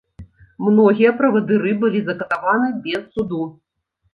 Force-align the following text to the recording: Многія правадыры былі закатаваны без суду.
Многія 0.67 1.11
правадыры 1.19 1.75
былі 1.83 1.99
закатаваны 2.09 2.73
без 2.89 3.01
суду. 3.19 3.43